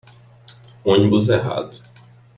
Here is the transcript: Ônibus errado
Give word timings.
Ônibus 0.83 1.29
errado 1.29 1.79